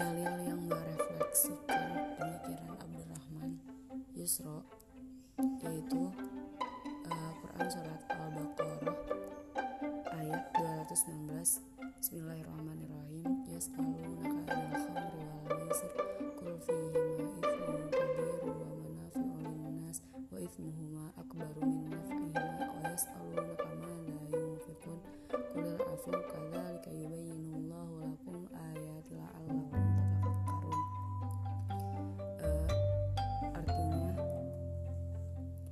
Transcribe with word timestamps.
dalil 0.00 0.32
yang 0.48 0.60
merefleksikan 0.64 2.16
pemikiran 2.16 2.72
Abdurrahman 2.72 3.60
Yusro 4.16 4.64
yaitu 5.60 6.08
uh, 7.04 7.32
Quran 7.44 7.68
surat 7.68 8.00
Al-Baqarah 8.08 8.96
ayat 10.16 10.42
216 10.56 11.68
Bismillahirrahmanirrahim. 12.00 13.44
Yas'alunaka 13.52 14.40
anil 14.56 14.72
khamri 14.72 15.20
wal 15.20 15.68
maisir. 15.68 15.92
Kul 16.32 16.56
fihima 16.64 17.04
ifmun 17.20 17.84
kabir 17.92 18.40
wa 18.40 18.72
manafi'u 18.72 19.36
linnas 19.36 20.00
Wa 20.32 20.40
ifmuhuma 20.40 21.12
akbaru 21.20 21.60
min 21.60 21.92
naf'ihima. 21.92 22.72
Wa 22.72 23.68
ma 23.84 23.92
la 24.08 24.20
yunfikun 24.32 24.98
Kulil 25.28 25.76
afu 25.92 26.08
kadhalika 26.08 26.88
yubayinu 26.88 27.49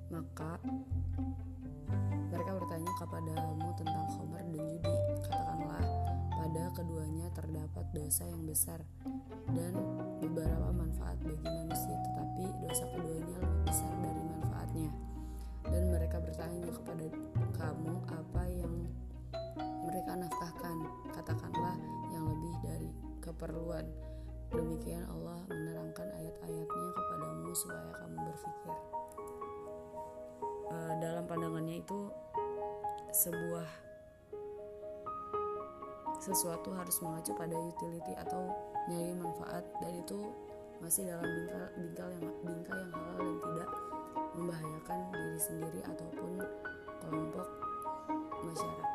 Maka 0.09 0.57
mereka 2.33 2.53
bertanya 2.57 2.93
kepadamu 2.97 3.69
tentang 3.77 4.07
Homer 4.17 4.41
dan 4.41 4.65
judi, 4.73 4.97
Katakanlah, 5.29 5.85
pada 6.33 6.65
keduanya 6.73 7.29
terdapat 7.37 7.85
dosa 7.93 8.25
yang 8.25 8.43
besar 8.49 8.81
dan 9.53 9.73
beberapa 10.25 10.73
manfaat 10.73 11.21
bagi 11.21 11.45
manusia, 11.45 11.93
tetapi 11.93 12.45
dosa 12.65 12.85
keduanya 12.89 13.37
lebih 13.37 13.63
besar 13.69 13.93
dari 14.01 14.23
manfaatnya. 14.25 14.91
Dan 15.69 15.83
mereka 15.93 16.17
bertanya 16.25 16.69
kepada 16.73 17.07
kamu 17.61 17.95
apa 18.09 18.43
yang 18.49 18.75
mereka 19.85 20.13
nafkahkan. 20.17 20.77
Katakanlah 21.13 21.77
yang 22.09 22.25
lebih 22.33 22.55
dari 22.65 22.91
keperluan. 23.21 23.85
Demikian 24.49 25.05
Allah 25.13 25.45
menerangkan 25.53 26.09
ayat-ayatnya 26.17 26.89
sebuah 33.19 33.67
sesuatu 36.23 36.71
harus 36.71 36.95
mengacu 37.03 37.35
pada 37.35 37.59
utility 37.59 38.15
atau 38.15 38.47
nyari 38.87 39.15
manfaat 39.19 39.67
dan 39.83 39.93
itu 39.99 40.31
masih 40.79 41.11
dalam 41.11 41.27
bingkai 41.27 41.67
bingkai 41.75 42.15
yang 42.23 42.35
bingkai 42.47 42.79
yang 42.79 42.93
halal 42.95 43.19
dan 43.19 43.37
tidak 43.43 43.71
membahayakan 44.39 44.99
diri 45.11 45.41
sendiri 45.43 45.81
ataupun 45.83 46.31
kelompok 47.03 47.49
masyarakat. 48.47 48.88